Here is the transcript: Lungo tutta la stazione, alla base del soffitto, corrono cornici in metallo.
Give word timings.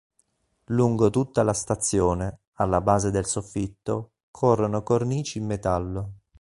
Lungo 0.69 1.11
tutta 1.11 1.43
la 1.43 1.53
stazione, 1.53 2.39
alla 2.53 2.81
base 2.81 3.11
del 3.11 3.27
soffitto, 3.27 4.13
corrono 4.31 4.81
cornici 4.81 5.37
in 5.37 5.45
metallo. 5.45 6.13